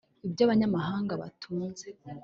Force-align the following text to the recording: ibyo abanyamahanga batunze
ibyo 0.27 0.41
abanyamahanga 0.45 1.13
batunze 1.21 1.87